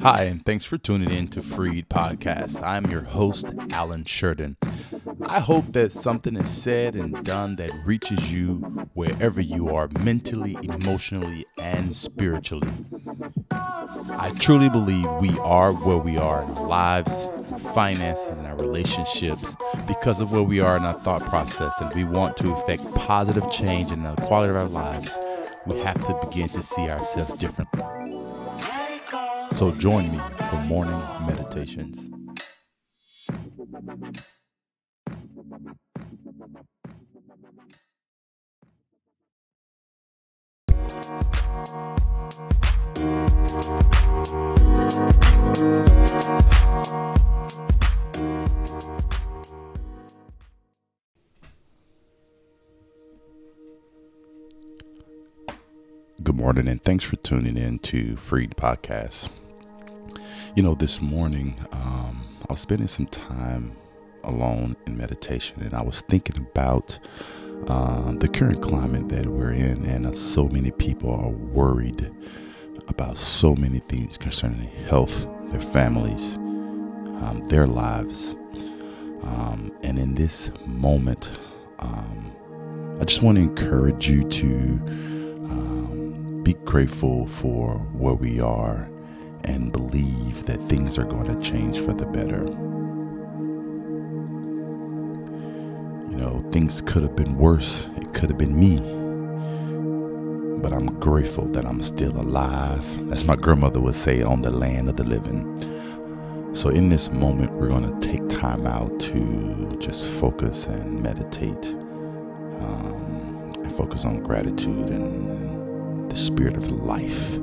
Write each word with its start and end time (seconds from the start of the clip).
Hi, 0.00 0.22
and 0.24 0.42
thanks 0.44 0.64
for 0.64 0.78
tuning 0.78 1.10
in 1.10 1.28
to 1.28 1.42
Freed 1.42 1.90
Podcast. 1.90 2.62
I'm 2.62 2.86
your 2.90 3.02
host, 3.02 3.46
Alan 3.72 4.04
Sheridan. 4.04 4.56
I 5.26 5.40
hope 5.40 5.72
that 5.72 5.92
something 5.92 6.34
is 6.34 6.48
said 6.48 6.94
and 6.94 7.22
done 7.24 7.56
that 7.56 7.70
reaches 7.84 8.32
you 8.32 8.54
wherever 8.94 9.38
you 9.38 9.68
are 9.68 9.88
mentally, 9.98 10.56
emotionally, 10.62 11.44
and 11.58 11.94
spiritually. 11.94 12.72
I 13.50 14.32
truly 14.38 14.70
believe 14.70 15.10
we 15.20 15.38
are 15.40 15.74
where 15.74 15.98
we 15.98 16.16
are 16.16 16.42
in 16.42 16.50
our 16.52 16.66
lives, 16.66 17.28
finances, 17.74 18.38
and 18.38 18.46
our 18.46 18.56
relationships 18.56 19.56
because 19.86 20.22
of 20.22 20.32
where 20.32 20.42
we 20.42 20.60
are 20.60 20.78
in 20.78 20.84
our 20.84 20.98
thought 21.00 21.26
process, 21.26 21.78
and 21.82 21.92
we 21.94 22.04
want 22.04 22.38
to 22.38 22.52
effect 22.54 22.94
positive 22.94 23.50
change 23.50 23.92
in 23.92 24.04
the 24.04 24.14
quality 24.22 24.50
of 24.50 24.56
our 24.56 24.68
lives. 24.68 25.18
We 25.66 25.80
have 25.80 26.02
to 26.06 26.26
begin 26.26 26.48
to 26.50 26.62
see 26.62 26.88
ourselves 26.88 27.34
differently. 27.34 27.82
So 29.60 29.70
join 29.72 30.10
me 30.10 30.18
for 30.48 30.56
morning 30.56 30.98
meditations. 31.26 32.08
Good 56.22 56.34
morning, 56.34 56.66
and 56.66 56.82
thanks 56.82 57.04
for 57.04 57.16
tuning 57.16 57.58
in 57.58 57.78
to 57.80 58.16
Freed 58.16 58.52
Podcast. 58.56 59.28
You 60.54 60.62
know, 60.62 60.74
this 60.74 61.00
morning 61.00 61.54
um, 61.72 62.26
I 62.48 62.52
was 62.52 62.60
spending 62.60 62.88
some 62.88 63.06
time 63.06 63.76
alone 64.24 64.76
in 64.86 64.96
meditation, 64.96 65.62
and 65.62 65.74
I 65.74 65.82
was 65.82 66.00
thinking 66.00 66.36
about 66.38 66.98
uh, 67.68 68.12
the 68.12 68.28
current 68.28 68.60
climate 68.60 69.08
that 69.10 69.26
we're 69.26 69.52
in, 69.52 69.84
and 69.86 70.06
uh, 70.06 70.12
so 70.12 70.48
many 70.48 70.70
people 70.72 71.10
are 71.10 71.28
worried 71.28 72.10
about 72.88 73.16
so 73.16 73.54
many 73.54 73.78
things 73.78 74.18
concerning 74.18 74.58
their 74.60 74.86
health, 74.88 75.26
their 75.50 75.60
families, 75.60 76.36
um, 76.36 77.44
their 77.48 77.66
lives. 77.66 78.34
Um, 79.22 79.72
and 79.82 79.98
in 79.98 80.14
this 80.14 80.50
moment, 80.66 81.30
um, 81.78 82.32
I 83.00 83.04
just 83.04 83.22
want 83.22 83.36
to 83.36 83.42
encourage 83.42 84.08
you 84.08 84.28
to 84.28 84.46
um, 85.44 86.40
be 86.42 86.54
grateful 86.54 87.26
for 87.26 87.78
where 87.92 88.14
we 88.14 88.40
are 88.40 88.90
and 89.50 89.72
believe 89.72 90.46
that 90.46 90.60
things 90.68 90.96
are 90.98 91.04
going 91.04 91.26
to 91.26 91.40
change 91.40 91.80
for 91.80 91.92
the 91.92 92.06
better. 92.06 92.44
You 96.08 96.16
know, 96.16 96.48
things 96.52 96.80
could 96.80 97.02
have 97.02 97.16
been 97.16 97.36
worse. 97.36 97.88
It 97.96 98.14
could 98.14 98.30
have 98.30 98.38
been 98.38 98.58
me. 98.58 98.78
But 100.62 100.72
I'm 100.72 100.86
grateful 101.00 101.46
that 101.48 101.64
I'm 101.66 101.82
still 101.82 102.16
alive. 102.20 102.86
As 103.12 103.24
my 103.24 103.34
grandmother 103.34 103.80
would 103.80 103.96
say, 103.96 104.22
on 104.22 104.42
the 104.42 104.50
land 104.50 104.88
of 104.88 104.96
the 104.96 105.04
living. 105.04 105.44
So, 106.54 106.68
in 106.68 106.88
this 106.88 107.10
moment, 107.10 107.52
we're 107.52 107.68
going 107.68 107.98
to 107.98 108.06
take 108.06 108.28
time 108.28 108.66
out 108.66 109.00
to 109.00 109.76
just 109.80 110.04
focus 110.04 110.66
and 110.66 111.02
meditate 111.02 111.74
um, 112.60 113.52
and 113.58 113.72
focus 113.74 114.04
on 114.04 114.20
gratitude 114.22 114.90
and 114.90 116.10
the 116.10 116.16
spirit 116.16 116.56
of 116.56 116.70
life. 116.70 117.38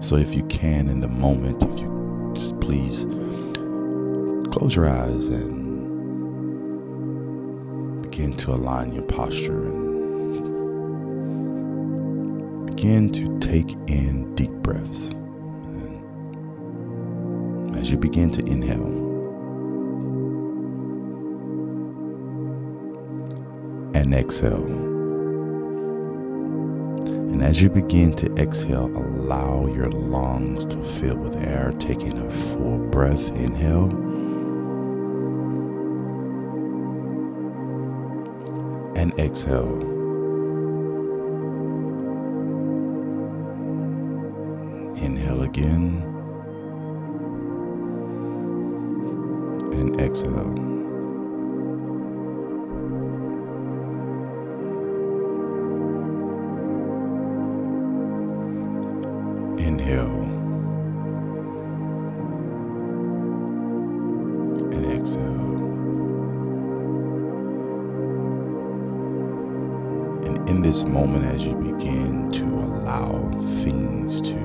So, 0.00 0.16
if 0.16 0.34
you 0.34 0.42
can, 0.44 0.88
in 0.88 1.00
the 1.00 1.08
moment, 1.08 1.62
if 1.62 1.80
you 1.80 2.32
just 2.34 2.60
please 2.60 3.06
close 4.52 4.76
your 4.76 4.88
eyes 4.88 5.28
and 5.28 5.66
begin 8.02 8.32
to 8.36 8.52
align 8.52 8.92
your 8.92 9.02
posture 9.04 9.62
and 9.62 9.86
begin 12.66 13.10
to 13.10 13.38
take 13.40 13.72
in 13.88 14.34
deep 14.34 14.52
breaths. 14.62 15.12
And 15.72 15.96
as 17.76 17.90
you 17.90 17.98
begin 17.98 18.30
to 18.30 18.42
inhale, 18.46 18.96
and 23.94 24.14
exhale. 24.14 24.85
And 27.36 27.44
as 27.44 27.60
you 27.60 27.68
begin 27.68 28.14
to 28.14 28.34
exhale, 28.36 28.86
allow 28.86 29.66
your 29.66 29.90
lungs 29.90 30.64
to 30.64 30.82
fill 30.82 31.16
with 31.16 31.36
air, 31.36 31.70
taking 31.78 32.16
a 32.16 32.30
full 32.30 32.78
breath. 32.78 33.28
Inhale. 33.36 33.90
And 38.96 39.12
exhale. 39.20 39.82
Inhale 45.04 45.42
again. 45.42 46.02
And 49.74 50.00
exhale. 50.00 50.75
In 70.48 70.62
this 70.62 70.84
moment, 70.84 71.24
as 71.24 71.44
you 71.44 71.56
begin 71.56 72.30
to 72.32 72.44
allow 72.44 73.30
things 73.62 74.20
to 74.20 74.36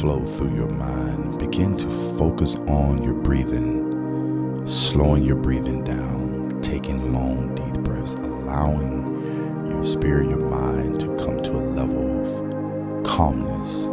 flow 0.00 0.24
through 0.26 0.54
your 0.54 0.68
mind, 0.68 1.38
begin 1.38 1.76
to 1.76 1.88
focus 2.18 2.56
on 2.66 3.02
your 3.02 3.14
breathing, 3.14 4.66
slowing 4.66 5.22
your 5.22 5.36
breathing 5.36 5.84
down, 5.84 6.60
taking 6.62 7.12
long, 7.12 7.54
deep 7.54 7.74
breaths, 7.84 8.14
allowing 8.14 9.66
your 9.70 9.84
spirit, 9.84 10.28
your 10.28 10.38
mind 10.38 11.00
to 11.00 11.06
come 11.16 11.40
to 11.42 11.52
a 11.52 11.64
level 11.70 12.98
of 12.98 13.04
calmness. 13.04 13.86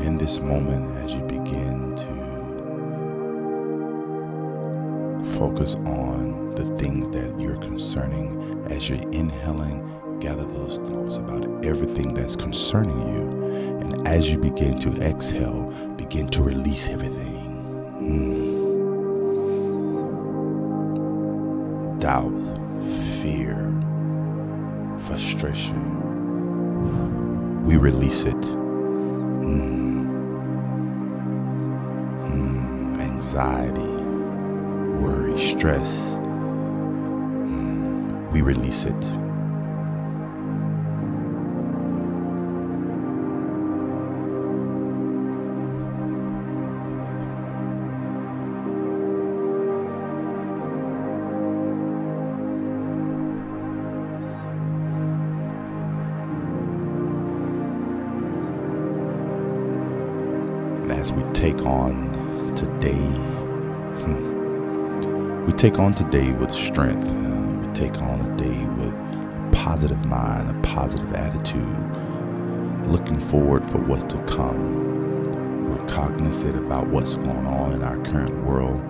And 0.00 0.08
in 0.08 0.16
this 0.16 0.40
moment, 0.40 0.96
as 1.04 1.12
you 1.12 1.20
begin 1.24 1.94
to 1.94 2.06
focus 5.38 5.74
on 5.74 6.54
the 6.54 6.64
things 6.78 7.10
that 7.10 7.38
you're 7.38 7.58
concerning, 7.58 8.64
as 8.70 8.88
you're 8.88 8.98
inhaling, 9.10 9.84
gather 10.18 10.46
those 10.46 10.78
thoughts 10.78 11.18
about 11.18 11.66
everything 11.66 12.14
that's 12.14 12.34
concerning 12.34 12.98
you. 13.14 13.28
And 13.80 14.08
as 14.08 14.30
you 14.30 14.38
begin 14.38 14.78
to 14.80 14.88
exhale, 15.02 15.70
begin 15.98 16.28
to 16.28 16.42
release 16.42 16.88
everything. 16.88 17.50
Mm. 18.00 18.70
Doubt, 22.00 22.40
fear, 23.20 23.70
frustration. 25.02 25.98
We 27.66 27.76
release 27.76 28.24
it. 28.24 28.39
Anxiety, 33.32 33.86
worry, 34.98 35.38
stress. 35.38 36.18
Mm. 37.44 38.28
We 38.32 38.42
release 38.42 38.82
it. 38.86 39.04
And 60.82 60.90
as 60.90 61.12
we 61.12 61.22
take 61.32 61.64
on 61.64 62.09
today, 62.60 63.06
hmm, 64.02 65.46
we 65.46 65.52
take 65.54 65.78
on 65.78 65.94
today 65.94 66.32
with 66.32 66.50
strength. 66.50 67.10
We 67.14 67.72
take 67.72 67.96
on 68.02 68.20
a 68.20 68.36
day 68.36 68.66
with 68.76 68.92
a 68.92 69.50
positive 69.50 70.04
mind, 70.04 70.50
a 70.50 70.60
positive 70.60 71.10
attitude, 71.14 72.86
looking 72.86 73.18
forward 73.18 73.68
for 73.70 73.78
what's 73.78 74.04
to 74.12 74.22
come. 74.24 75.70
We're 75.70 75.86
cognizant 75.86 76.58
about 76.58 76.88
what's 76.88 77.14
going 77.16 77.46
on 77.46 77.72
in 77.72 77.82
our 77.82 77.96
current 78.04 78.44
world. 78.44 78.82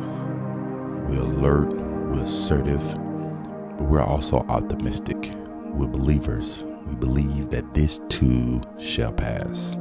We're 1.08 1.20
alert, 1.20 1.68
we're 2.10 2.24
assertive, 2.24 2.84
but 2.84 3.84
we're 3.84 4.02
also 4.02 4.38
optimistic. 4.48 5.32
We're 5.74 5.86
believers. 5.86 6.64
We 6.86 6.96
believe 6.96 7.50
that 7.50 7.72
this 7.72 8.00
too 8.08 8.62
shall 8.78 9.12
pass. 9.12 9.76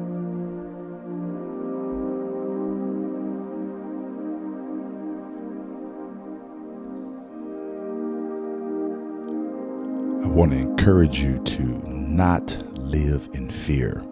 I 10.21 10.27
want 10.27 10.51
to 10.51 10.57
encourage 10.57 11.19
you 11.19 11.39
to 11.39 11.63
not 11.89 12.57
live 12.77 13.29
in 13.33 13.49
fear. 13.49 14.03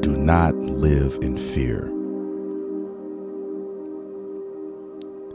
Do 0.00 0.16
not 0.16 0.54
live 0.54 1.18
in 1.22 1.36
fear. 1.36 1.92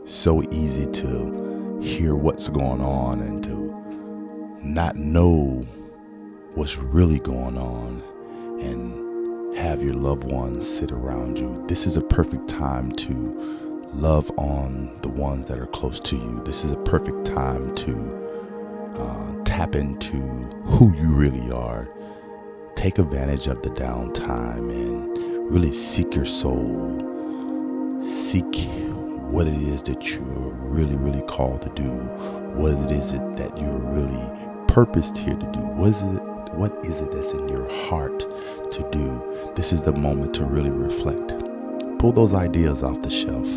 So 0.06 0.42
easy 0.52 0.90
to 0.92 1.80
hear 1.82 2.16
what's 2.16 2.48
going 2.48 2.82
on 2.82 3.20
and 3.20 3.44
to 3.44 4.58
not 4.64 4.96
know 4.96 5.66
what's 6.56 6.78
really 6.78 7.20
going 7.20 7.58
on 7.58 8.02
and 8.62 9.58
have 9.58 9.82
your 9.82 9.96
loved 9.96 10.24
ones 10.24 10.66
sit 10.66 10.92
around 10.92 11.38
you. 11.38 11.64
This 11.68 11.86
is 11.86 11.98
a 11.98 12.02
perfect 12.02 12.48
time 12.48 12.92
to 12.94 13.63
love 13.96 14.32
on 14.38 14.98
the 15.02 15.10
ones 15.10 15.46
that 15.46 15.60
are 15.60 15.68
close 15.68 16.00
to 16.00 16.16
you. 16.16 16.42
This 16.46 16.66
is 16.66 16.72
a 16.72 16.78
perfect 16.78 17.26
time 17.26 17.74
to 17.76 18.94
uh, 18.98 19.44
tap 19.44 19.76
into 19.76 20.18
who 20.18 20.94
you 20.96 21.10
really 21.10 21.52
are. 21.52 21.88
Take 22.76 22.98
advantage 22.98 23.48
of 23.48 23.62
the 23.62 23.70
downtime 23.70 24.72
and 24.72 25.52
really 25.52 25.72
seek 25.72 26.16
your 26.16 26.26
soul. 26.26 27.00
Seek 28.02 28.68
what 29.30 29.48
it 29.48 29.54
is 29.54 29.84
that 29.84 30.12
you're 30.12 30.22
really, 30.22 30.96
really 30.96 31.22
called 31.24 31.62
to 31.62 31.70
do. 31.70 31.90
What 32.56 32.74
it 32.86 32.92
is 32.92 33.14
it 33.14 33.38
that 33.38 33.58
you're 33.58 33.78
really 33.78 34.32
purposed 34.68 35.18
here 35.18 35.36
to 35.36 35.52
do. 35.52 35.60
What 35.60 35.90
is 35.90 36.02
it? 36.02 36.22
What 36.54 36.86
is 36.86 37.02
it 37.02 37.12
that's 37.12 37.34
in 37.34 37.48
your 37.50 37.68
heart 37.88 38.20
to 38.20 38.90
do? 38.92 39.54
This 39.56 39.74
is 39.74 39.82
the 39.82 39.94
moment 39.94 40.36
to 40.36 40.46
really 40.46 40.70
reflect. 40.70 41.34
Pull 41.98 42.12
those 42.12 42.34
ideas 42.34 42.84
off 42.84 43.02
the 43.02 43.10
shelf 43.10 43.48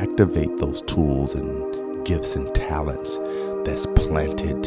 activate 0.00 0.56
those 0.56 0.80
tools 0.82 1.34
and 1.34 2.06
gifts 2.06 2.34
and 2.34 2.52
talents 2.54 3.18
that's 3.64 3.86
planted 3.86 4.66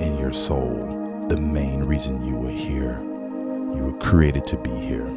in 0.00 0.16
your 0.16 0.32
soul. 0.32 1.26
The 1.28 1.40
main 1.40 1.82
reason 1.82 2.24
you 2.24 2.36
were 2.36 2.50
here. 2.50 3.00
You 3.00 3.82
were 3.82 3.98
created 3.98 4.46
to 4.46 4.56
be 4.58 4.70
here. 4.70 5.08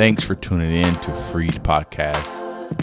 Thanks 0.00 0.24
for 0.24 0.34
tuning 0.34 0.72
in 0.72 0.98
to 1.00 1.12
Freed 1.30 1.62
Podcast. 1.62 2.40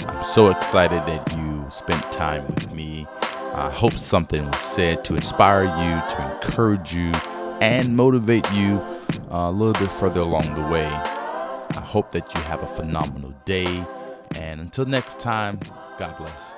I'm 0.07 0.23
so 0.23 0.51
excited 0.51 0.99
that 1.07 1.35
you 1.35 1.65
spent 1.71 2.03
time 2.11 2.45
with 2.45 2.71
me. 2.71 3.07
I 3.55 3.71
hope 3.71 3.93
something 3.93 4.45
was 4.45 4.61
said 4.61 5.03
to 5.05 5.15
inspire 5.15 5.63
you, 5.63 6.15
to 6.15 6.31
encourage 6.31 6.93
you, 6.93 7.11
and 7.59 7.97
motivate 7.97 8.47
you 8.51 8.77
uh, 9.31 9.49
a 9.49 9.51
little 9.51 9.73
bit 9.73 9.91
further 9.91 10.19
along 10.19 10.53
the 10.53 10.61
way. 10.67 10.85
I 10.85 11.83
hope 11.83 12.11
that 12.11 12.35
you 12.35 12.41
have 12.41 12.61
a 12.61 12.67
phenomenal 12.67 13.33
day. 13.45 13.83
And 14.35 14.61
until 14.61 14.85
next 14.85 15.19
time, 15.19 15.59
God 15.97 16.15
bless. 16.19 16.56